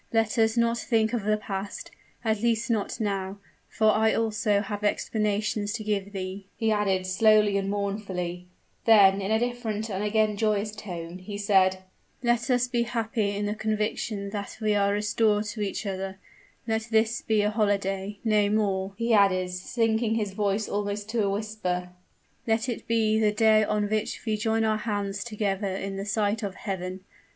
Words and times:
Let 0.11 0.39
us 0.39 0.57
not 0.57 0.79
think 0.79 1.13
of 1.13 1.25
the 1.25 1.37
past, 1.37 1.91
at 2.25 2.41
least 2.41 2.71
not 2.71 2.99
now; 2.99 3.37
for 3.69 3.91
I 3.91 4.15
also 4.15 4.59
have 4.61 4.83
explanations 4.83 5.73
to 5.73 5.83
give 5.83 6.11
thee," 6.11 6.47
he 6.57 6.71
added, 6.71 7.05
slowly 7.05 7.55
and 7.55 7.69
mournfully; 7.69 8.47
then, 8.85 9.21
in 9.21 9.29
a 9.29 9.37
different 9.37 9.91
and 9.91 10.03
again 10.03 10.37
joyous 10.37 10.75
tone, 10.75 11.19
he 11.19 11.37
said: 11.37 11.83
"Let 12.23 12.49
us 12.49 12.67
be 12.67 12.81
happy 12.81 13.35
in 13.37 13.45
the 13.45 13.53
conviction 13.53 14.31
that 14.31 14.57
we 14.59 14.73
are 14.73 14.91
restored 14.91 15.43
to 15.49 15.61
each 15.61 15.85
other; 15.85 16.17
let 16.67 16.87
this 16.89 17.21
be 17.21 17.43
a 17.43 17.51
holiday 17.51 18.17
nay, 18.23 18.49
more," 18.49 18.93
he 18.97 19.13
added, 19.13 19.51
sinking 19.51 20.15
his 20.15 20.33
voice 20.33 20.67
almost 20.67 21.09
to 21.09 21.23
a 21.23 21.29
whisper; 21.29 21.89
"let 22.47 22.67
it 22.67 22.87
be 22.87 23.19
the 23.19 23.31
day 23.31 23.63
on 23.63 23.87
which 23.87 24.19
we 24.25 24.35
join 24.35 24.63
our 24.63 24.77
hands 24.77 25.23
together 25.23 25.69
in 25.75 25.95
the 25.95 26.05
sight 26.05 26.41
of 26.41 26.55
Heaven. 26.55 27.01